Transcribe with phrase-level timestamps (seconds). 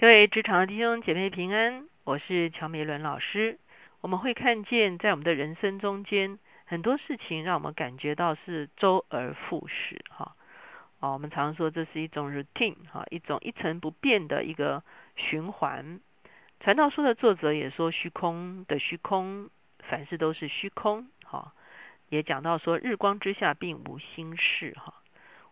[0.00, 3.58] 各位职场的弟兄姐妹平安，我是乔美伦老师。
[4.00, 10.36] 我们会看见，在我们的人生中间，很多事情让我们感觉到是周而复始，哈。
[11.00, 14.84] 哦，我们常说这是一种 routine，哈，一种一成不变的一个
[15.16, 15.98] 循环。
[16.60, 21.52] 传道书的作者也说，虚空的虚空，凡事都是虚空，哈。
[22.08, 24.94] 也讲到说，日光之下并无新事，哈。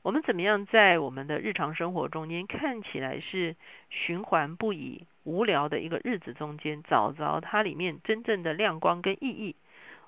[0.06, 3.56] 我们怎么样在我们的日常生活中间看起来是
[3.90, 9.56] 循环不已、无聊的一个日子中间，找着它里面真正的亮光跟意义？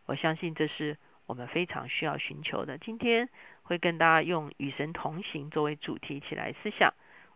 [0.07, 2.79] 我相信这是我们非常需要寻求的。
[2.79, 3.29] 今天
[3.63, 6.95] 会跟大家用与神同行作为主题一起来思想。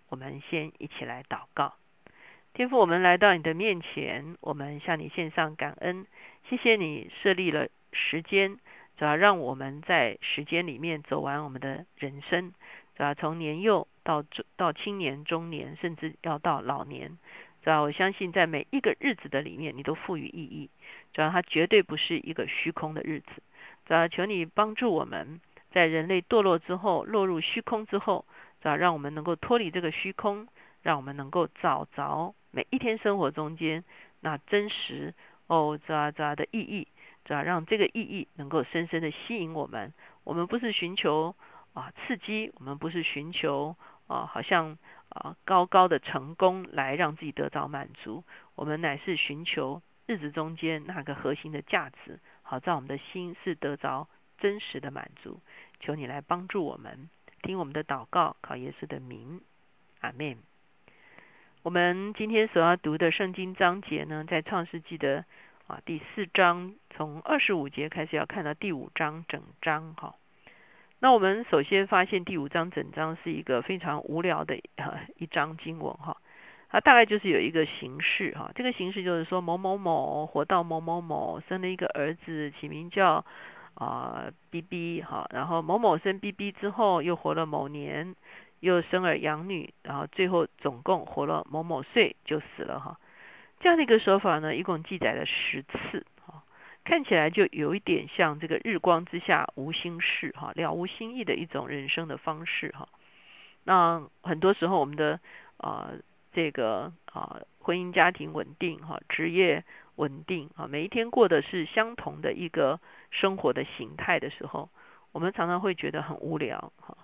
[0.08, 1.74] 我们先一起来祷告，
[2.54, 6.06] 天父，我们来到你的面前，我们向你献上感恩，
[6.48, 8.56] 谢谢你设立了时间。
[9.02, 12.52] 主要让我们在时间里面走完我们的人生，
[12.94, 14.24] 主要从年幼到
[14.54, 17.18] 到青年、中年，甚至要到老年。
[17.64, 20.70] 主要我相信，在每一个日子的里面，你都赋予意义。
[21.12, 23.42] 主要它绝对不是一个虚空的日子。
[23.86, 25.40] 主要求你帮助我们，
[25.72, 28.24] 在人类堕落之后，落入虚空之后，
[28.60, 30.46] 主要让我们能够脱离这个虚空，
[30.80, 33.82] 让我们能够找着每一天生活中间
[34.20, 35.12] 那真实
[35.48, 36.86] 哦，这这的意义。
[37.24, 39.92] 主要让这个意义能够深深的吸引我们。
[40.24, 41.34] 我们不是寻求
[41.72, 44.76] 啊刺激，我们不是寻求啊好像
[45.08, 48.24] 啊高高的成功来让自己得到满足。
[48.54, 55.40] 我们乃是寻求日子中间那个核心的价值，好在我们的心是得着真实的满足。
[55.80, 57.08] 求你来帮助我们，
[57.42, 59.40] 听我们的祷告，靠耶稣的名，
[60.00, 60.36] 阿门。
[61.62, 65.24] 我们今天所要读的圣经章节呢，在创世纪的。
[65.72, 70.14] 啊，第四章从二十五节开始要看到第五章整章哈。
[70.98, 74.54] 那我们首先发现第五章整章是一个非常无聊的
[75.16, 76.18] 一章经文哈。
[76.68, 83.24] 它大概就是有一个形式哈，这个形式就是说某某某活到某某某生了一个儿子，起名叫
[83.72, 88.14] 啊 B B 哈，然后某某生 B B 之后又活了某年，
[88.60, 92.98] 又生儿养女，然后最后总共活了某某岁就死了哈。
[93.62, 96.42] 这样的一个手法呢，一共记载了十次，哈，
[96.82, 102.88] 看起来就有一点像这个日光之下无心事，哈，了无新意的一种人生的方式，哈。
[103.62, 105.20] 那很多时候我们的
[105.58, 105.92] 啊，
[106.32, 109.62] 这个啊，婚姻家庭稳定，哈，职业
[109.94, 112.80] 稳定，啊，每一天过的是相同的一个
[113.12, 114.68] 生活的形态的时候，
[115.12, 116.96] 我们常常会觉得很无聊，哈，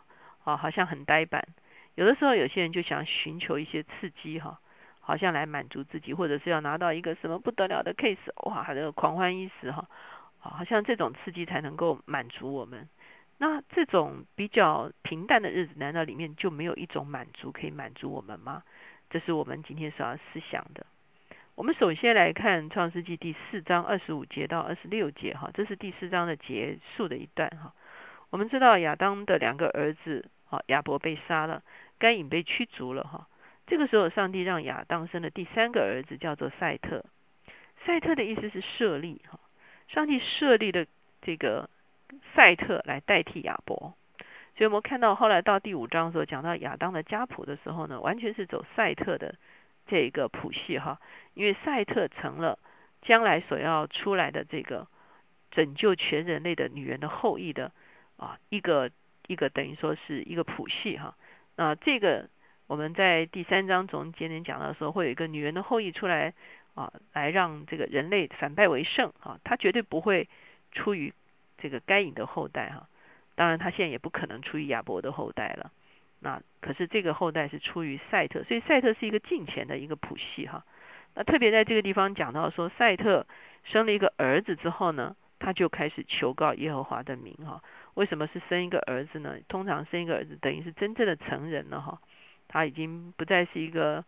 [0.43, 1.47] 啊，好像很呆板。
[1.95, 4.59] 有的时候有些人就想寻求一些刺激，哈。
[5.09, 9.89] 好像来满足自己，或者是要拿到一个什么不得了的 case，哇，这个狂欢一时哈，
[10.39, 12.87] 好像这种刺激才能够满足我们。
[13.39, 18.63] 那这种比较平淡的日子，难道里面就没有一种满足可以满足我们吗？
[19.09, 20.85] 这是我们今天所要思想的。
[21.55, 27.73] 我们首先来看创世纪第四章二十五节到二十六节哈，这是第四章的结束的一段哈。
[28.29, 31.63] 我们知道亚当的两个儿子，哈亚伯被杀了，
[31.99, 33.27] 该隐被驱逐了哈。
[33.69, 37.05] 这个时候，上帝让亚当生了第三个儿子，叫做赛特。
[37.85, 39.39] 赛特的意思是设立哈，
[39.89, 40.87] 上帝设立的
[41.21, 41.69] 这个
[42.35, 43.95] 赛特来代替亚伯。
[44.57, 49.35] 所以我们看到后来到第五章的时候讲到亚当的家谱的时候呢，完全是走赛特的
[49.87, 50.99] 这个谱系哈，
[51.35, 52.59] 因为赛特成了
[53.03, 54.89] 将来所要出来的这个
[55.51, 57.71] 拯救全人类的女人的后裔的
[58.17, 58.91] 啊一个
[59.27, 61.15] 一个等于说是一个谱系哈。
[61.55, 62.31] 那这个。
[62.69, 66.35] 我们在第三章总结里讲到说，会有一个女人的后裔出来
[66.75, 69.41] 啊，来让这个人类反败为胜啊。
[69.43, 70.29] 他绝对不会
[70.71, 71.15] 出于
[71.57, 72.87] 这个该隐的后代哈，
[73.37, 75.73] 当然他现在也不可能出于亚伯的后代了。
[76.21, 80.63] 那可是这个后代是出于赛特，所以赛特是一个近前的一个谱系哈。
[81.15, 83.27] 那特别在这个地方讲到说，赛特
[83.65, 87.63] 生了一个儿子之后呢，他就开始求告耶和华的名哈。
[87.95, 89.37] 为什么是生一个儿子呢？
[89.49, 91.99] 通常生一个儿子等于是真正的成人了哈。
[92.49, 94.05] 他已经不再是一个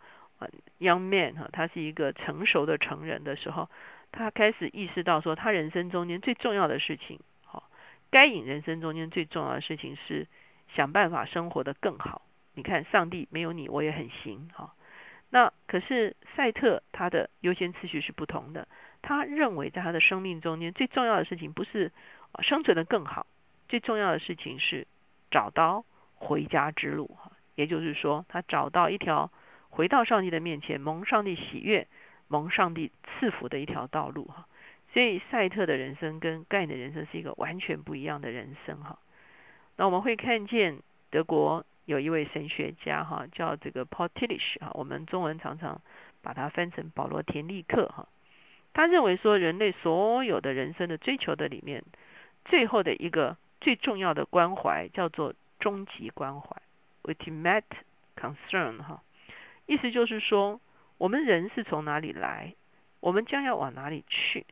[0.79, 3.69] young man 哈，他是一个成熟的成人的时候，
[4.11, 7.71] 他开始意识到说，他人生中间最重要的事情，好，
[8.11, 10.27] 该隐人生中间最重要的事情是
[10.75, 12.23] 想办法生活的更好。
[12.55, 14.75] 你看，上帝没有你，我也很行哈。
[15.29, 18.67] 那可是赛特他的优先次序是不同的，
[19.03, 21.93] 他认为在他的生命中间最重要的事情不是
[22.41, 23.27] 生存的更好，
[23.69, 24.89] 最重要的事情是
[25.31, 25.85] 找到
[26.15, 27.30] 回家之路哈。
[27.61, 29.31] 也就是说，他找到一条
[29.69, 31.87] 回到上帝的面前，蒙上帝喜悦、
[32.27, 34.47] 蒙上帝赐福的一条道路哈。
[34.95, 38.99] 所以赛特的人生跟盖的人生是一个完全不一样的人生哈。
[39.77, 40.79] 那我们会看见
[41.11, 45.83] 德国有一位神学家哈，叫这个 Paul Tillich 哈，我们中文常常
[46.23, 48.09] 把它翻成保罗田利克哈。
[48.73, 51.85] 他认为说，人类所有的人生的追求的里面，
[52.47, 56.57] 最后的一个最重要的关怀叫做终极关怀
[57.03, 57.63] （ultimate
[58.17, 59.03] concern） 哈。
[59.67, 60.61] 意思就是说，
[60.99, 62.55] 我们人是从哪里来，
[63.01, 64.47] 我们将要往哪里去。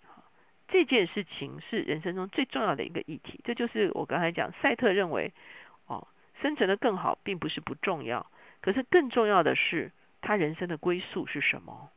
[0.68, 3.40] 这件事情是人生中最重要的一个议题。
[3.42, 5.32] 这就是我刚才讲，赛特认为，
[5.86, 6.06] 哦，
[6.42, 8.30] 生存的更好并不是不重要，
[8.60, 9.90] 可是更重要的是
[10.20, 11.90] 他人生的归宿是什么。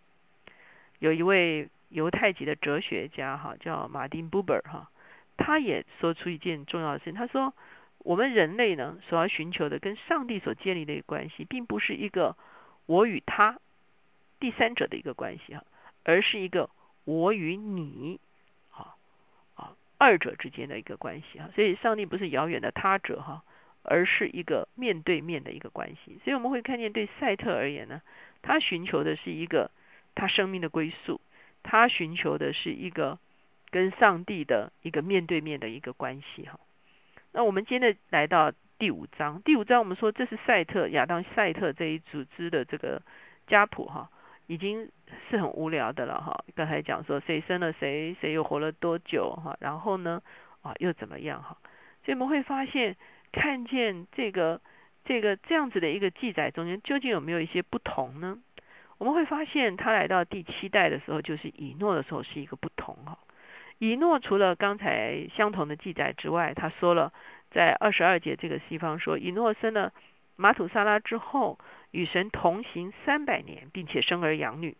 [0.99, 4.89] 有一位犹太籍的哲学家哈，叫马丁布伯哈，
[5.35, 7.13] 他也说出一件重要的事情。
[7.13, 7.53] 他说，
[8.03, 12.35] 我们人类呢，所要寻求的跟上帝所建立的一个关系，并不是一个
[12.85, 13.59] 我与他
[14.39, 15.63] 第三者的一个关系哈，
[16.03, 16.69] 而是一个
[17.05, 18.19] 我与你
[18.71, 18.95] 啊
[19.55, 19.75] 啊。
[19.97, 23.43] 二者之间的一个关系哈，所以上帝不是遥远的他者哈，
[23.83, 26.19] 而是一个面对面的一个关系。
[26.23, 28.01] 所以我们会看见，对赛特而言呢，
[28.41, 29.69] 他寻求的是一个
[30.15, 31.21] 他生命的归宿，
[31.61, 33.19] 他寻求的是一个
[33.69, 36.59] 跟上帝的一个面对面的一个关系哈。
[37.33, 43.01] 那我们今天来到第五章，第五章我们说这是赛特亚当赛特这一组织的这个
[43.47, 44.09] 家谱哈。
[44.47, 44.89] 已经
[45.29, 46.43] 是很无聊的了哈。
[46.55, 50.21] 刚才讲说谁生了谁，谁又活了多久哈，然后呢
[50.61, 51.55] 啊又怎么样哈？
[52.03, 52.97] 所以我们会发现，
[53.31, 54.59] 看见这个
[55.05, 58.39] 这个这样子的一个记载中间，究竟有没有一些不同呢？
[58.97, 63.17] 我们会发现，他来到第七代的时候，就是以诺的时候是一个不同哈。
[63.81, 67.11] 以诺除了刚才相同的记载之外，他说了
[67.49, 69.91] 在二十二节这个地方说，以诺生了
[70.35, 71.57] 马土萨拉之后。
[71.93, 74.77] 与神同行三百年，并且生儿养女。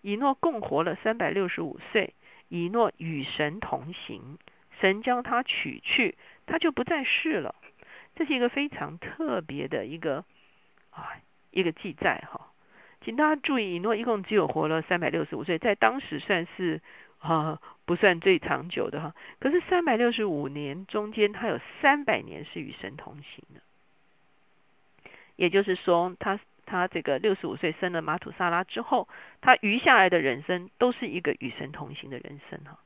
[0.00, 2.14] 以诺共活了三百六十五岁。
[2.48, 4.38] 以诺与神同行，
[4.80, 7.54] 神将他取去，他就不再世了。
[8.16, 10.24] 这是一个非常特别的一个
[10.88, 11.20] 啊
[11.50, 12.50] 一个记载哈。
[13.02, 16.80] 请大家注意，以诺一共只有活了三百六十五岁，在当时算是
[17.18, 19.14] 啊不算最长久的哈。
[19.40, 23.62] 可是三百六十五年中间，他有三百年是与神同行的。
[25.36, 29.08] 也就是说，他他这个六十五岁生了马土萨拉之后，
[29.40, 32.78] 他余下来的人生都是一个与神同行的人生哈。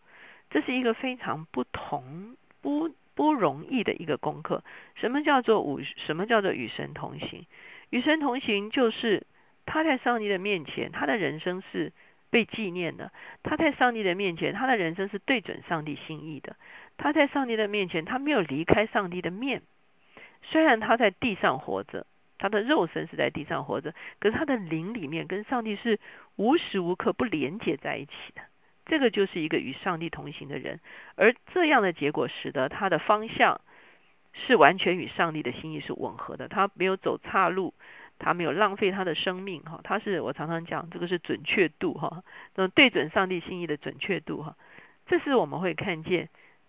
[0.50, 4.62] 这是一个非常不同不不容易的一个功课。
[4.94, 5.80] 什么叫做五？
[5.82, 7.44] 什么叫做与神同行？
[7.90, 9.26] 与神同行就是
[9.66, 11.92] 他在上帝的面前，他的人生是
[12.32, 13.12] 被纪念的；
[13.44, 16.54] 他在上帝的面前，他的人生是对准上帝心意的；
[16.96, 19.62] 他在上帝的面前，他没有离开上帝的面，
[20.42, 22.06] 虽然他在地上活着。
[22.38, 26.00] 他的肉身是在地上活着，可是他的灵里面跟上帝是
[26.34, 28.42] 无时无刻不连接在一起的。
[28.84, 30.80] 这个就是一个与上帝同行的人，
[31.14, 33.60] 而这样的结果使得他的方向
[34.32, 36.48] 是完全与上帝的心意是吻合的。
[36.48, 37.74] 他没有走岔路，
[38.18, 39.80] 他没有浪费他的生命哈。
[39.84, 42.22] 他是我常常讲，这个是准确度哈，
[42.56, 44.56] 那对准上帝心意的准确度哈。
[45.06, 46.28] 这是我们会看见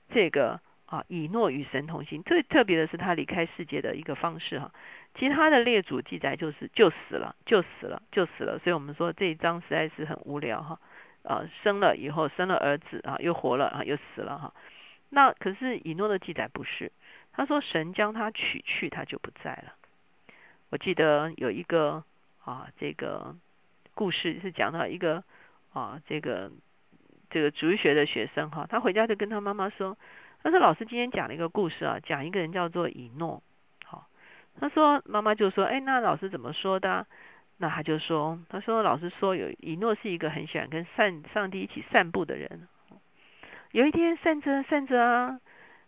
[0.09, 2.23] 这个啊，以诺与神同行。
[2.23, 4.71] 最特别的是他离开世界的一个方式哈。
[5.15, 8.59] 其他的列祖记载就是就死了，就死了，就死了。
[8.59, 10.79] 所以我们说这一章实在是很无聊哈。
[11.23, 14.53] 啊，生了以后生了儿子啊，又活了啊，又死了哈。
[15.15, 16.91] 那可是以诺的记载不是，
[17.33, 19.75] 他说神将他取去，他就不在了。
[20.71, 22.03] 我记得有一个
[22.43, 23.35] 啊，这个
[23.93, 25.23] 故事是讲到一个
[25.71, 26.51] 啊，这个
[27.29, 29.95] 这个主学的学生哈，他回家就跟他妈妈说，
[30.41, 33.43] 他说老师今天讲了一个故事啊，讲一个人叫做以诺。
[33.85, 34.07] 好
[34.59, 37.05] 他说：“妈妈就说，哎，那老师怎么说的？
[37.57, 42.67] 那他就说，他说老师说有以诺是一个很喜欢跟上上帝一起散步的人。
[43.73, 45.39] 有一天散着散着啊，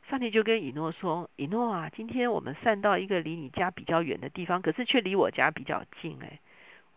[0.09, 6.17] 上帝就跟以诺说：以诺啊，今天我们散到一个离你家比较远的地方，可是却离我家比较近。
[6.23, 6.39] 哎，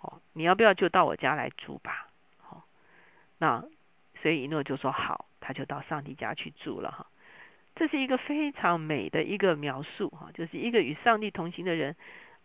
[0.00, 2.08] 哦，你要不要就到我家来住吧？
[2.38, 2.64] 好，
[3.36, 3.62] 那
[4.22, 7.06] 所以以诺就说好，他就到上帝家去住了哈。”
[7.76, 11.96] 这是一个非常美的一个描述哈，就是一个与上帝同行的人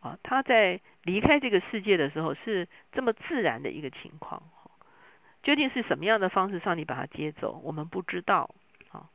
[0.01, 4.43] 啊，他在离开这个世界的时候是这么自然的一个情况。
[5.43, 8.49] 究竟是什么样的方式上帝把他接走，我们不知道
[8.89, 9.07] 啊。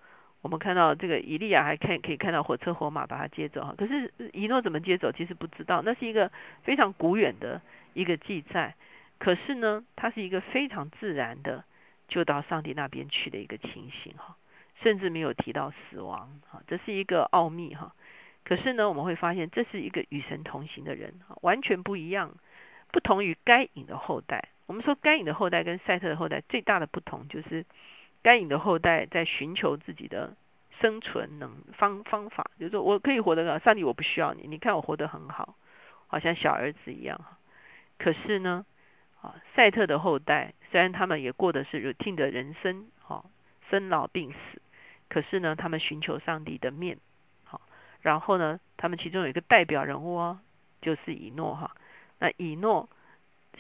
[0.43, 6.31] 我们看到这个以利亚还看可以看到火车火马把他接走哈，可是以诺怎么接走其实不知道，那是一个
[6.63, 7.61] 非常古远的
[7.95, 8.75] 一个记载。
[9.19, 11.65] 可是呢，它是一个非常自然的
[12.07, 14.37] 就到上帝那边去的一个情形哈。
[14.81, 17.93] 甚至没有提到死亡，哈，这是一个奥秘，哈。
[18.45, 22.33] 可是呢，我们会发现这是一个与神同行的人，完全不一样，
[22.93, 24.51] 不同于该隐的后代。
[24.69, 27.65] 我们说该隐的后代跟赛特的后代最大的不同，就是
[28.23, 30.37] 该隐的后代在寻求自己的
[30.79, 35.57] 生存能方方法，就是说我可以活得，上帝我不需要你，你看我活得很好，
[36.07, 37.19] 好像小儿子一样。
[37.99, 38.67] 可是呢，
[39.23, 43.25] 啊，赛特的后代虽然他们也过的是 routine 的人生，哈，
[43.71, 44.61] 生老病死，
[45.09, 46.99] 可是呢，他们寻求上帝的面，
[47.43, 47.63] 好，
[48.03, 50.39] 然后呢，他们其中有一个代表人物哦，
[50.83, 51.75] 就是以诺哈。
[52.19, 52.89] 那以诺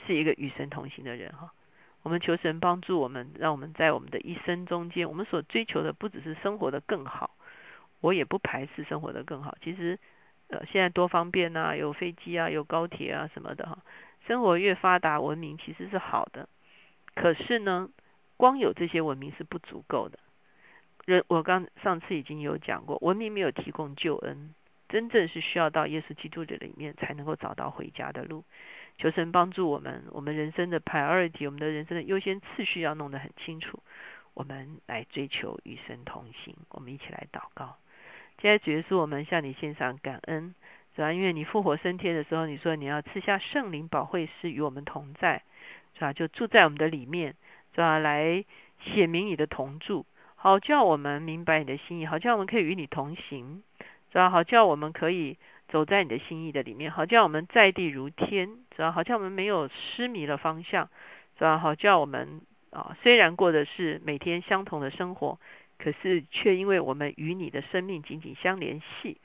[0.06, 1.52] 是一个与神同行的人哈。
[2.02, 7.30] 我们求神帮助我们，让我们在我们的一生中间，我们所追求的不只是生活的更好，
[8.00, 9.56] 我也不排斥生活的更好。
[9.62, 9.98] 其实，
[10.48, 13.78] 呃，现在多方便呐，有飞机啊，有高铁啊什么的哈。
[14.26, 16.48] 生活越发达，文明其实是好的。
[17.14, 17.88] 可是呢，
[18.36, 20.18] 光有这些文明是不足够的。
[21.04, 24.54] 人，我刚上次已经有讲过，文明没有提供救恩，
[24.88, 28.44] 真正是需要到耶稣基督的里面才能够找到回家的路。
[28.96, 33.78] 求神帮助我们，我们人生的 priority，我们的人生的优先次序要弄得很清楚。
[34.34, 37.76] 我们来追求与神同行，我们一起来祷告。
[38.40, 40.54] 现在主耶稣，我们向你献上感恩，
[40.94, 45.42] 主要因为你复活升天的时候，你说你要赐下圣灵保惠师与我们同在，
[45.94, 46.12] 是吧？
[46.12, 47.34] 就住在我们的里面，
[47.74, 47.98] 是吧？
[47.98, 48.44] 来
[48.80, 53.64] 显明你的同住，好叫我们明白你的心意，好叫我们可以与你同行，
[54.12, 54.30] 是吧？
[54.30, 55.36] 好叫我们可以。
[55.70, 58.90] 走在你的心意的里面，好叫我们在地如天，是吧？
[58.90, 60.88] 好叫我们没有失迷了方向，
[61.36, 61.58] 是吧？
[61.58, 65.38] 好叫我们啊，虽然过的是每天相同的生活，
[65.76, 69.18] 可是却因为我们与你的生命紧紧相联系，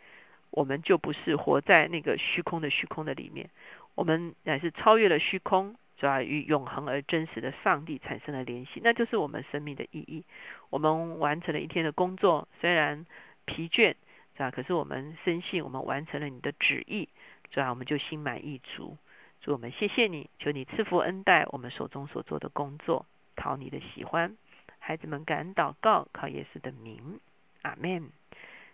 [0.50, 3.50] 我们就不是活在那个虚空的虚空的里面，
[3.96, 6.22] 我们乃是超越了虚空，是吧？
[6.22, 10.26] 与永恒而真实的上帝产生了联系，那就是我们生命的意义。
[10.70, 13.06] 我们完成了一天的工作，虽然
[13.46, 13.96] 疲倦。
[14.36, 14.52] 是吧？
[14.52, 17.10] 可是我们深信，我们完成了你的旨意，
[17.52, 17.70] 是吧？
[17.70, 18.98] 我们就心满意足。
[19.42, 24.38] 主，我们谢谢你，求你赐福恩待我们手中所做的工作，讨你的喜欢。
[24.80, 27.20] 孩子们感恩祷告，靠耶稣的名，
[27.62, 28.10] 阿门。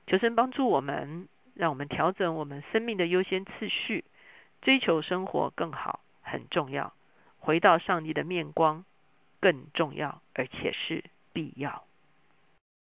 [0.08, 4.06] 求神帮助我们，让我们调整我们生命的优先次序，
[4.62, 6.94] 追求生活更好很重要，
[7.40, 8.86] 回到上帝的面光
[9.40, 11.84] 更重要，而且是必要。